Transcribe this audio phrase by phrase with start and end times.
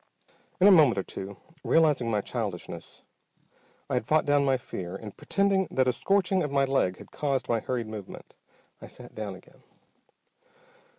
[0.59, 3.03] In a moment or two, realizing my childishness,
[3.87, 7.11] I had fought down my fear and, pretending that a scorching of my leg had
[7.11, 8.33] caused my hurried movement,
[8.81, 9.61] I sat down again.